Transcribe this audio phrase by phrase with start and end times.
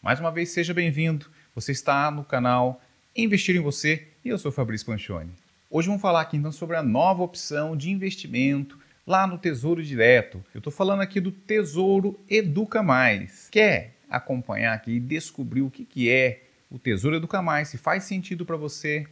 [0.00, 1.26] Mais uma vez, seja bem-vindo.
[1.56, 2.80] Você está no canal
[3.16, 5.32] Investir em Você e eu sou Fabrício Panchoni.
[5.68, 10.42] Hoje vamos falar aqui então sobre a nova opção de investimento lá no Tesouro Direto.
[10.54, 13.48] Eu estou falando aqui do Tesouro Educa Mais.
[13.50, 18.04] Quer acompanhar aqui e descobrir o que, que é o Tesouro Educa Mais, se faz
[18.04, 19.04] sentido para você,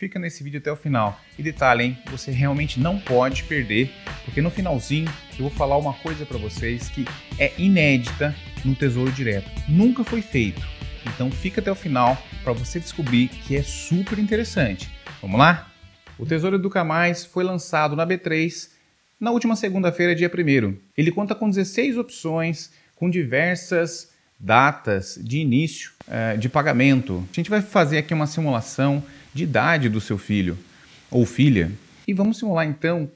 [0.00, 1.20] fica nesse vídeo até o final.
[1.38, 1.98] E detalhe, hein?
[2.10, 3.92] Você realmente não pode perder,
[4.24, 7.04] porque no finalzinho eu vou falar uma coisa para vocês que
[7.38, 8.34] é inédita
[8.64, 9.50] no Tesouro Direto.
[9.68, 10.66] Nunca foi feito.
[11.06, 14.90] Então fica até o final para você descobrir que é super interessante.
[15.20, 15.70] Vamos lá?
[16.18, 18.70] O Tesouro Educa Mais foi lançado na B3
[19.20, 25.92] na última segunda-feira, dia 1 Ele conta com 16 opções, com diversas datas de início
[26.08, 27.22] uh, de pagamento.
[27.30, 30.56] A gente vai fazer aqui uma simulação de idade do seu filho
[31.10, 31.70] ou filha.
[32.06, 33.10] E vamos simular então,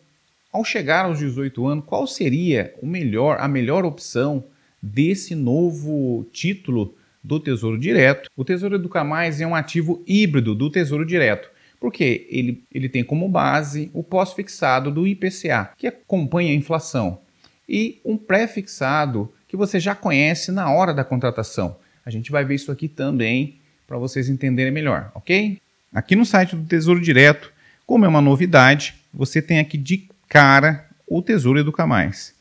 [0.52, 4.44] ao chegar aos 18 anos, qual seria o melhor, a melhor opção
[4.80, 8.28] desse novo título do Tesouro Direto.
[8.36, 11.48] O Tesouro Educa Mais é um ativo híbrido do Tesouro Direto,
[11.80, 17.20] porque ele, ele tem como base o pós-fixado do IPCA, que acompanha a inflação,
[17.66, 21.76] e um pré-fixado que você já conhece na hora da contratação.
[22.04, 25.58] A gente vai ver isso aqui também para vocês entenderem melhor, ok?
[25.94, 27.52] Aqui no site do Tesouro Direto,
[27.86, 32.34] como é uma novidade, você tem aqui de cara o Tesouro Educa Mais.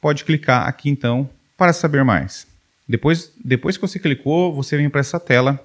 [0.00, 2.46] Pode clicar aqui então para saber mais.
[2.88, 5.60] Depois, depois que você clicou, você vem para essa tela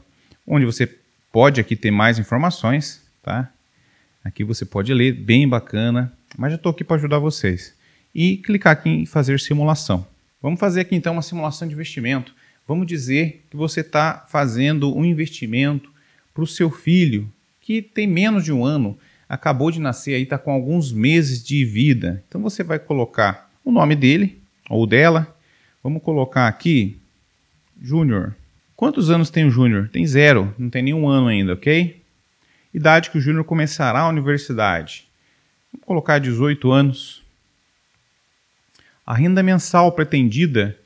[0.47, 0.91] onde você
[1.31, 3.52] pode aqui ter mais informações, tá?
[4.23, 7.75] Aqui você pode ler, bem bacana, mas já estou aqui para ajudar vocês.
[8.13, 10.07] E clicar aqui em fazer simulação.
[10.41, 12.33] Vamos fazer aqui então uma simulação de investimento.
[12.67, 15.93] Vamos dizer que você está fazendo um investimento
[16.33, 17.31] para o seu filho
[17.66, 18.95] que tem menos de um ano,
[19.27, 22.23] acabou de nascer aí, está com alguns meses de vida.
[22.27, 25.35] Então você vai colocar o nome dele ou dela.
[25.83, 27.02] Vamos colocar aqui
[27.81, 28.36] Júnior.
[28.75, 29.89] Quantos anos tem o Júnior?
[29.89, 32.03] Tem zero, não tem nenhum ano ainda, ok?
[32.71, 35.08] Idade que o Júnior começará a universidade.
[35.73, 37.23] Vamos colocar 18 anos.
[39.03, 40.77] A renda mensal pretendida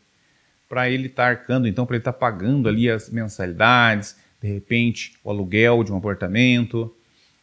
[0.69, 4.47] para ele estar tá arcando, então para ele estar tá pagando ali as mensalidades, de
[4.47, 6.93] repente o aluguel de um apartamento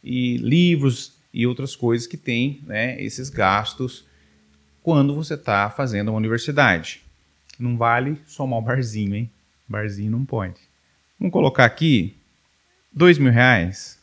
[0.02, 4.06] e livros e outras coisas que tem né, esses gastos
[4.82, 7.02] quando você está fazendo uma universidade.
[7.58, 9.30] Não vale somar o barzinho, hein?
[9.68, 10.60] Barzinho não pode.
[11.18, 12.16] Vamos colocar aqui
[12.92, 13.98] dois mil reais.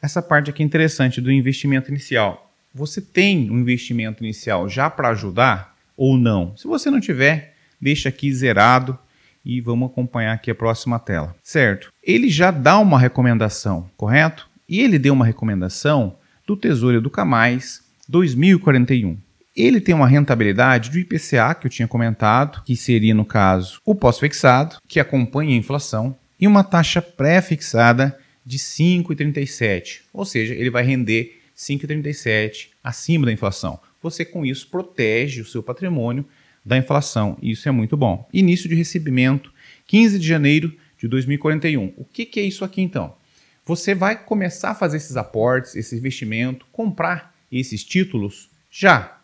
[0.00, 2.52] Essa parte aqui é interessante do investimento inicial.
[2.72, 6.56] Você tem um investimento inicial já para ajudar ou não?
[6.56, 8.98] Se você não tiver, deixa aqui zerado
[9.44, 11.34] e vamos acompanhar aqui a próxima tela.
[11.42, 11.92] Certo?
[12.02, 14.48] Ele já dá uma recomendação, correto?
[14.68, 16.16] E ele deu uma recomendação
[16.46, 19.16] do Tesouro Educa Mais 2041.
[19.56, 23.94] Ele tem uma rentabilidade do IPCA, que eu tinha comentado, que seria, no caso, o
[23.94, 28.16] pós-fixado, que acompanha a inflação, e uma taxa pré-fixada
[28.46, 30.02] de 5,37.
[30.12, 33.80] Ou seja, ele vai render 5,37 acima da inflação.
[34.00, 36.24] Você, com isso, protege o seu patrimônio
[36.68, 37.36] da inflação.
[37.42, 38.28] Isso é muito bom.
[38.32, 39.50] Início de recebimento,
[39.86, 41.94] 15 de janeiro de 2041.
[41.96, 43.16] O que, que é isso aqui então?
[43.64, 49.18] Você vai começar a fazer esses aportes, esse investimento, comprar esses títulos já.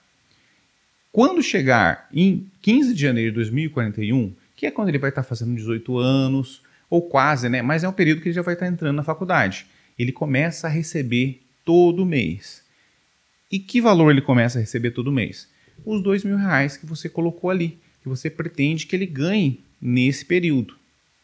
[1.12, 5.54] Quando chegar em 15 de janeiro de 2041, que é quando ele vai estar fazendo
[5.54, 7.60] 18 anos, ou quase, né?
[7.60, 9.66] Mas é um período que ele já vai estar entrando na faculdade.
[9.98, 12.62] Ele começa a receber todo mês.
[13.50, 15.48] E que valor ele começa a receber todo mês?
[15.84, 20.24] Os dois mil reais que você colocou ali, que você pretende que ele ganhe nesse
[20.24, 20.74] período.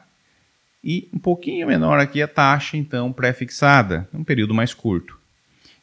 [0.83, 5.18] e um pouquinho menor aqui a taxa então pré-fixada, um período mais curto.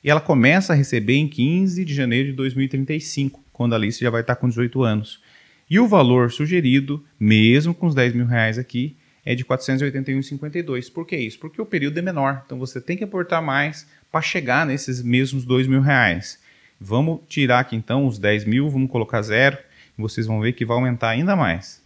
[0.03, 4.11] E ela começa a receber em 15 de janeiro de 2035, quando a Alice já
[4.11, 5.21] vai estar com 18 anos.
[5.69, 10.93] E o valor sugerido, mesmo com os 10 mil reais aqui, é de 481,52.
[10.93, 11.41] Por que isso?
[11.41, 15.45] Porque o período é menor, então você tem que aportar mais para chegar nesses mesmos
[15.45, 16.39] 2 mil reais.
[16.81, 19.59] Vamos tirar aqui então os 10 mil, vamos colocar zero,
[20.03, 21.83] vocês vão ver que vai aumentar ainda mais.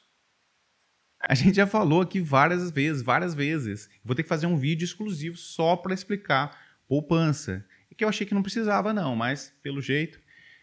[1.21, 3.89] A gente já falou aqui várias vezes, várias vezes.
[4.05, 6.59] Vou ter que fazer um vídeo exclusivo só para explicar
[6.89, 7.65] poupança
[7.97, 10.21] que eu achei que não precisava, não, mas pelo jeito.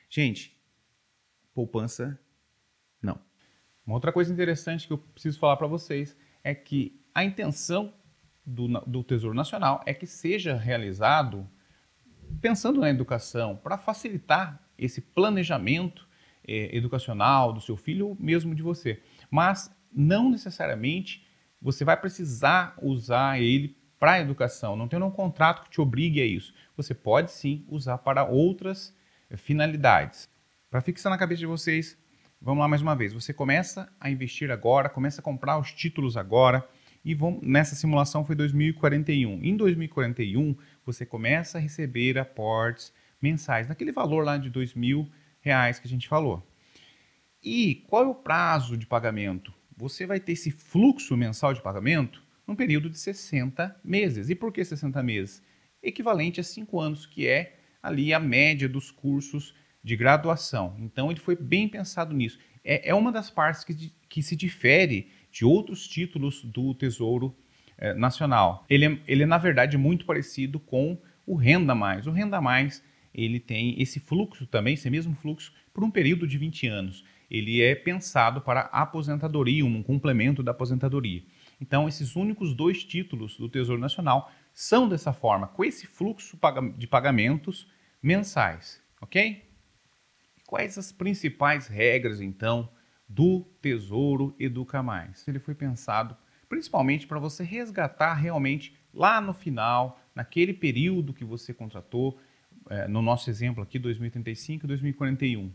[0.09, 0.55] Gente,
[1.53, 2.19] poupança,
[3.01, 3.19] não.
[3.85, 7.93] Uma outra coisa interessante que eu preciso falar para vocês é que a intenção
[8.45, 11.47] do, do Tesouro Nacional é que seja realizado
[12.41, 16.07] pensando na educação, para facilitar esse planejamento
[16.45, 19.01] eh, educacional do seu filho ou mesmo de você.
[19.29, 21.25] Mas não necessariamente
[21.61, 26.21] você vai precisar usar ele para a educação, não tem um contrato que te obrigue
[26.21, 26.53] a isso.
[26.75, 28.93] Você pode sim usar para outras
[29.29, 30.29] eh, finalidades.
[30.69, 31.97] Para fixar na cabeça de vocês,
[32.41, 33.13] vamos lá mais uma vez.
[33.13, 36.67] Você começa a investir agora, começa a comprar os títulos agora
[37.03, 39.43] e nessa simulação foi 2041.
[39.43, 40.55] Em 2041,
[40.85, 45.09] você começa a receber aportes mensais, naquele valor lá de mil
[45.41, 46.45] reais que a gente falou.
[47.43, 49.53] E qual é o prazo de pagamento?
[49.75, 54.29] Você vai ter esse fluxo mensal de pagamento num período de 60 meses.
[54.29, 55.43] E por que 60 meses?
[55.81, 59.53] Equivalente a 5 anos, que é ali a média dos cursos
[59.83, 60.77] de graduação.
[60.79, 62.39] Então ele foi bem pensado nisso.
[62.63, 67.35] É, é uma das partes que, que se difere de outros títulos do Tesouro
[67.75, 68.63] é, Nacional.
[68.69, 72.05] Ele é, ele é, na verdade, muito parecido com o Renda Mais.
[72.05, 72.83] O Renda Mais
[73.13, 77.03] ele tem esse fluxo também, esse mesmo fluxo, por um período de 20 anos.
[77.31, 81.23] Ele é pensado para aposentadoria, um complemento da aposentadoria.
[81.59, 86.37] Então, esses únicos dois títulos do Tesouro Nacional são dessa forma, com esse fluxo
[86.77, 87.67] de pagamentos
[88.01, 89.43] mensais, ok?
[90.45, 92.69] Quais as principais regras, então,
[93.07, 95.27] do Tesouro Educa Mais?
[95.27, 96.15] Ele foi pensado
[96.47, 102.19] principalmente para você resgatar realmente lá no final, naquele período que você contratou,
[102.69, 105.51] é, no nosso exemplo aqui, 2035 e 2041.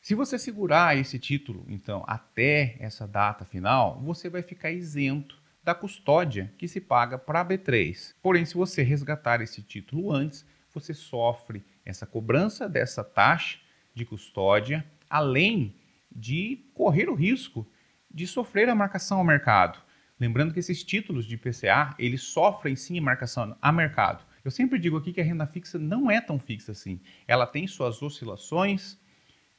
[0.00, 5.74] Se você segurar esse título, então, até essa data final, você vai ficar isento da
[5.74, 8.14] custódia que se paga para a B3.
[8.22, 13.58] Porém, se você resgatar esse título antes, você sofre essa cobrança dessa taxa
[13.94, 15.74] de custódia, além
[16.14, 17.66] de correr o risco
[18.10, 19.78] de sofrer a marcação ao mercado.
[20.18, 24.24] Lembrando que esses títulos de PCA, eles sofrem sim marcação a mercado.
[24.44, 27.00] Eu sempre digo aqui que a renda fixa não é tão fixa assim.
[27.26, 28.98] Ela tem suas oscilações.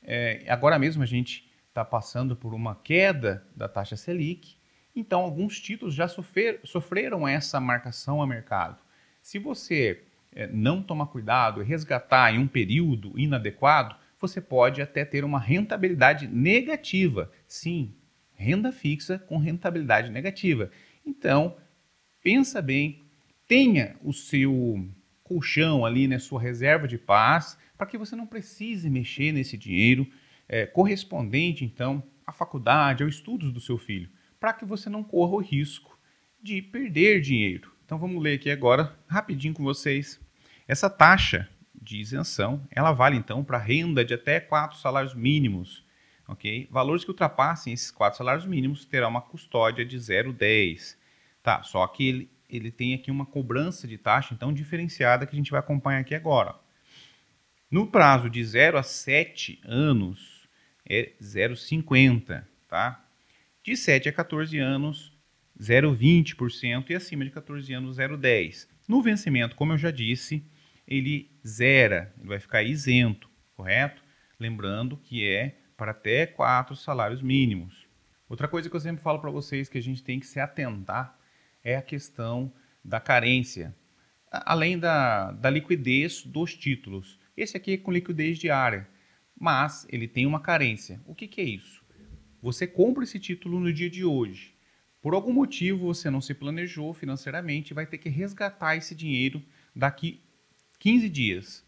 [0.01, 4.59] É, agora mesmo a gente está passando por uma queda da taxa Selic
[4.99, 8.77] então, alguns títulos já sofrer, sofreram essa marcação a mercado.
[9.21, 15.05] Se você é, não tomar cuidado e resgatar em um período inadequado, você pode até
[15.05, 17.31] ter uma rentabilidade negativa.
[17.47, 17.95] Sim,
[18.33, 20.71] renda fixa com rentabilidade negativa.
[21.05, 21.57] Então,
[22.21, 23.03] pensa bem,
[23.47, 24.87] tenha o seu
[25.23, 30.07] colchão ali, né, sua reserva de paz, para que você não precise mexer nesse dinheiro
[30.47, 34.09] é, correspondente, então, à faculdade, aos estudos do seu filho
[34.39, 35.99] para que você não corra o risco
[36.41, 37.71] de perder dinheiro.
[37.85, 40.19] Então vamos ler aqui agora rapidinho com vocês.
[40.67, 41.49] Essa taxa
[41.89, 45.83] de isenção, ela vale então para renda de até quatro salários mínimos,
[46.27, 46.67] ok?
[46.69, 50.95] Valores que ultrapassem esses quatro salários mínimos terá uma custódia de 0,10,
[51.41, 51.63] tá?
[51.63, 55.49] Só que ele, ele tem aqui uma cobrança de taxa então diferenciada que a gente
[55.49, 56.55] vai acompanhar aqui agora.
[57.71, 60.47] No prazo de 0 a 7 anos
[60.87, 63.03] é 0,50, tá?
[63.63, 65.11] De 7 a 14 anos,
[65.59, 68.67] 0,20% e acima de 14 anos, 0,10%.
[68.87, 70.43] No vencimento, como eu já disse,
[70.89, 74.03] ele zera, ele vai ficar isento, correto?
[74.39, 77.87] Lembrando que é para até quatro salários mínimos.
[78.27, 81.15] Outra coisa que eu sempre falo para vocês que a gente tem que se atentar
[81.63, 82.51] é a questão
[82.83, 83.75] da carência,
[84.31, 87.19] além da, da liquidez dos títulos.
[87.37, 88.87] Esse aqui é com liquidez diária,
[89.39, 90.99] mas ele tem uma carência.
[91.05, 91.83] O que, que é isso?
[92.41, 94.55] Você compra esse título no dia de hoje.
[95.01, 99.43] Por algum motivo você não se planejou financeiramente e vai ter que resgatar esse dinheiro
[99.75, 100.23] daqui
[100.79, 101.65] 15 dias.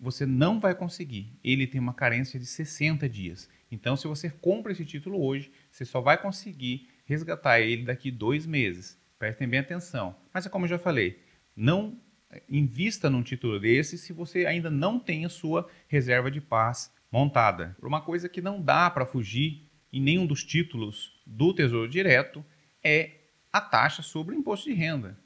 [0.00, 1.32] Você não vai conseguir.
[1.42, 3.48] Ele tem uma carência de 60 dias.
[3.70, 8.46] Então, se você compra esse título hoje, você só vai conseguir resgatar ele daqui dois
[8.46, 8.98] meses.
[9.18, 10.16] Prestem bem atenção.
[10.32, 11.22] Mas é como eu já falei,
[11.56, 12.00] não
[12.48, 17.76] invista num título desse se você ainda não tem a sua reserva de paz montada.
[17.80, 22.44] Uma coisa que não dá para fugir em nenhum dos títulos do Tesouro Direto
[22.82, 23.12] é
[23.52, 25.18] a taxa sobre o imposto de renda.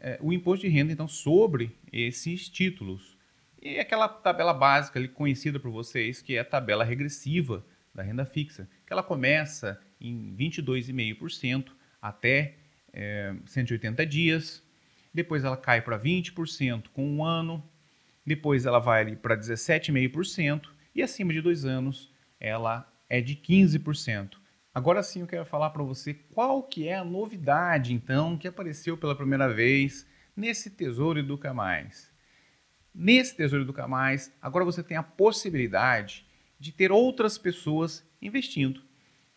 [0.00, 3.16] É, o imposto de renda, então, sobre esses títulos.
[3.60, 8.24] E aquela tabela básica ali, conhecida por vocês, que é a tabela regressiva da renda
[8.24, 12.54] fixa, que ela começa em 22,5% até
[12.92, 14.62] é, 180 dias,
[15.12, 17.62] depois ela cai para 20% com um ano,
[18.24, 24.37] depois ela vai para 17,5% e acima de dois anos ela é de 15%.
[24.78, 28.96] Agora sim eu quero falar para você qual que é a novidade então que apareceu
[28.96, 30.06] pela primeira vez
[30.36, 32.12] nesse Tesouro Educa Mais.
[32.94, 36.24] Nesse Tesouro Educa Mais, agora você tem a possibilidade
[36.60, 38.80] de ter outras pessoas investindo.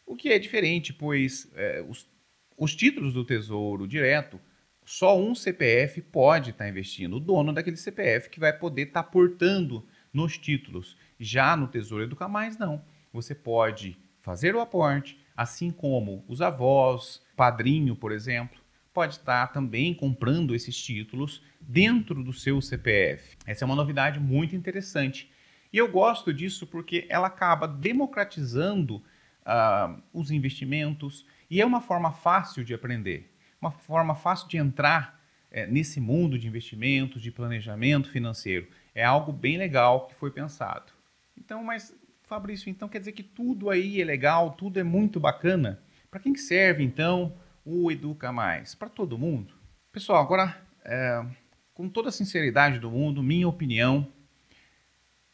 [0.05, 2.07] O que é diferente, pois é, os,
[2.55, 4.39] os títulos do Tesouro Direto,
[4.85, 9.01] só um CPF pode estar tá investindo, o dono daquele CPF que vai poder estar
[9.01, 9.83] tá portando
[10.13, 10.95] nos títulos.
[11.19, 12.85] Já no Tesouro Educa Mais, não.
[13.11, 18.59] Você pode fazer o aporte, assim como os avós, padrinho, por exemplo,
[18.93, 23.37] pode estar também comprando esses títulos dentro do seu CPF.
[23.45, 25.31] Essa é uma novidade muito interessante.
[25.71, 32.11] E eu gosto disso porque ela acaba democratizando uh, os investimentos e é uma forma
[32.11, 35.21] fácil de aprender, uma forma fácil de entrar
[35.51, 38.67] é, nesse mundo de investimentos, de planejamento financeiro.
[38.95, 40.91] É algo bem legal que foi pensado.
[41.37, 41.93] Então, mas
[42.31, 45.81] Fabrício, então quer dizer que tudo aí é legal, tudo é muito bacana?
[46.09, 47.33] Para quem que serve então
[47.65, 48.73] o Educa Mais?
[48.73, 49.53] Para todo mundo?
[49.91, 51.25] Pessoal, agora, é,
[51.73, 54.07] com toda a sinceridade do mundo, minha opinião,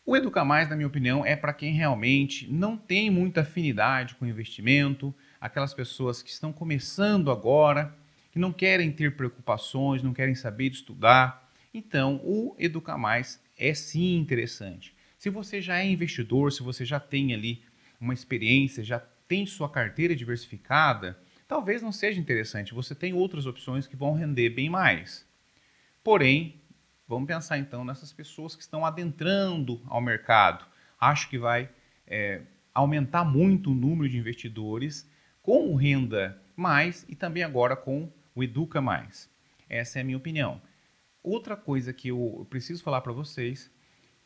[0.03, 4.25] o Educa Mais, na minha opinião, é para quem realmente não tem muita afinidade com
[4.25, 7.95] investimento, aquelas pessoas que estão começando agora,
[8.31, 11.47] que não querem ter preocupações, não querem saber de estudar.
[11.71, 14.96] Então, o Educa Mais é sim interessante.
[15.17, 17.63] Se você já é investidor, se você já tem ali
[17.99, 22.73] uma experiência, já tem sua carteira diversificada, talvez não seja interessante.
[22.73, 25.25] Você tem outras opções que vão render bem mais.
[26.03, 26.61] Porém,
[27.07, 30.65] vamos pensar então nessas pessoas que estão adentrando ao mercado.
[30.99, 31.69] Acho que vai
[32.05, 32.41] é,
[32.73, 35.09] aumentar muito o número de investidores
[35.41, 39.29] com o Renda Mais e também agora com o Educa Mais.
[39.67, 40.61] Essa é a minha opinião.
[41.23, 43.69] Outra coisa que eu preciso falar para vocês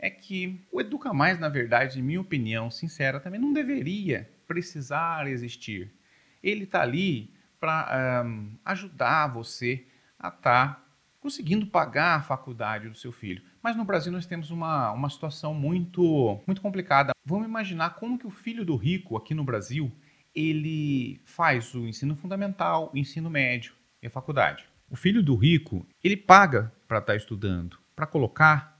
[0.01, 5.27] é que o Educa Mais, na verdade, em minha opinião sincera, também não deveria precisar
[5.27, 5.93] existir.
[6.41, 9.85] Ele está ali para um, ajudar você
[10.19, 10.83] a estar tá
[11.19, 13.43] conseguindo pagar a faculdade do seu filho.
[13.61, 17.13] Mas no Brasil nós temos uma, uma situação muito, muito complicada.
[17.23, 19.91] Vamos imaginar como que o filho do rico aqui no Brasil
[20.33, 24.65] ele faz o ensino fundamental, o ensino médio e a faculdade.
[24.89, 28.70] O filho do rico ele paga para estar tá estudando, para colocar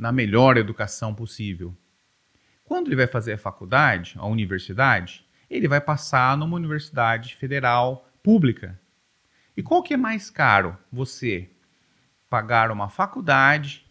[0.00, 1.76] na melhor educação possível.
[2.64, 8.80] Quando ele vai fazer a faculdade, a universidade, ele vai passar numa universidade federal pública.
[9.56, 10.76] E qual que é mais caro?
[10.90, 11.50] Você
[12.30, 13.84] pagar uma faculdade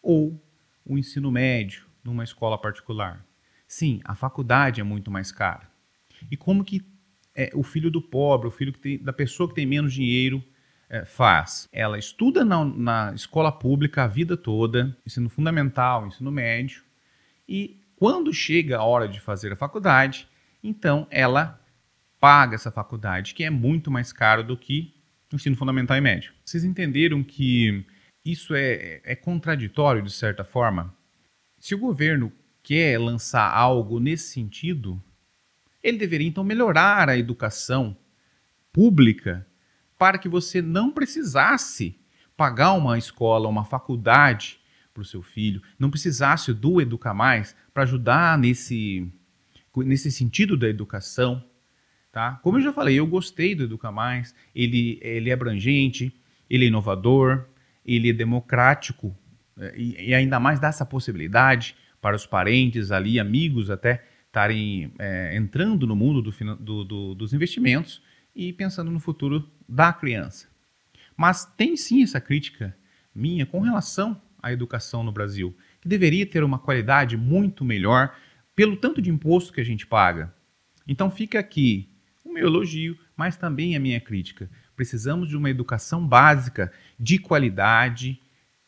[0.00, 0.40] ou
[0.84, 3.24] o ensino médio numa escola particular?
[3.66, 5.68] Sim, a faculdade é muito mais cara.
[6.30, 6.80] E como que
[7.34, 10.42] é, o filho do pobre, o filho tem, da pessoa que tem menos dinheiro,
[10.94, 11.68] é, faz?
[11.72, 16.84] Ela estuda na, na escola pública a vida toda, ensino fundamental, ensino médio,
[17.48, 20.28] e quando chega a hora de fazer a faculdade,
[20.62, 21.60] então ela
[22.20, 24.94] paga essa faculdade, que é muito mais caro do que
[25.32, 26.32] o ensino fundamental e médio.
[26.44, 27.84] Vocês entenderam que
[28.24, 30.94] isso é, é contraditório de certa forma?
[31.58, 32.32] Se o governo
[32.62, 35.02] quer lançar algo nesse sentido,
[35.82, 37.96] ele deveria então melhorar a educação
[38.72, 39.44] pública
[39.98, 41.98] para que você não precisasse
[42.36, 44.58] pagar uma escola, uma faculdade
[44.92, 49.12] para o seu filho, não precisasse do Educa Mais para ajudar nesse,
[49.76, 51.44] nesse sentido da educação.
[52.12, 52.38] Tá?
[52.42, 56.14] Como eu já falei, eu gostei do Educa Mais, ele, ele é abrangente,
[56.48, 57.46] ele é inovador,
[57.84, 59.16] ele é democrático
[59.58, 64.92] eh, e, e ainda mais dá essa possibilidade para os parentes ali, amigos até, estarem
[64.98, 68.02] é, entrando no mundo do, do, do, dos investimentos
[68.34, 70.48] e pensando no futuro da criança.
[71.16, 72.76] Mas tem sim essa crítica
[73.14, 78.14] minha com relação à educação no Brasil, que deveria ter uma qualidade muito melhor
[78.54, 80.34] pelo tanto de imposto que a gente paga.
[80.86, 81.88] Então fica aqui
[82.24, 84.50] o meu elogio, mas também a minha crítica.
[84.74, 88.20] Precisamos de uma educação básica de qualidade,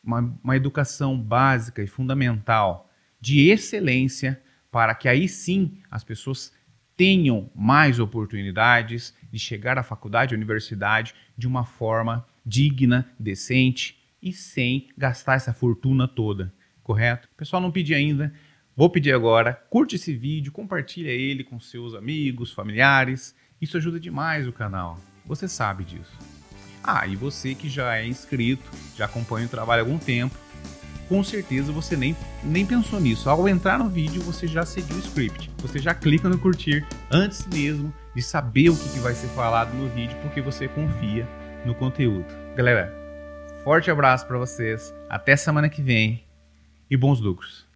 [0.03, 2.89] uma, uma educação básica e fundamental
[3.19, 6.53] de excelência, para que aí sim as pessoas
[6.97, 14.33] tenham mais oportunidades de chegar à faculdade, à universidade de uma forma digna, decente e
[14.33, 16.51] sem gastar essa fortuna toda,
[16.81, 17.29] correto?
[17.37, 18.33] Pessoal não pediu ainda,
[18.75, 19.53] vou pedir agora.
[19.69, 23.35] Curte esse vídeo, compartilha ele com seus amigos, familiares.
[23.61, 24.99] Isso ajuda demais o canal.
[25.25, 26.17] Você sabe disso.
[26.83, 30.35] Ah, e você que já é inscrito, já acompanha o trabalho há algum tempo,
[31.07, 33.29] com certeza você nem, nem pensou nisso.
[33.29, 35.49] Ao entrar no vídeo, você já seguiu o script.
[35.59, 39.73] Você já clica no curtir antes mesmo de saber o que, que vai ser falado
[39.73, 41.27] no vídeo, porque você confia
[41.65, 42.27] no conteúdo.
[42.55, 42.93] Galera,
[43.63, 44.93] forte abraço para vocês.
[45.09, 46.23] Até semana que vem
[46.89, 47.66] e bons lucros.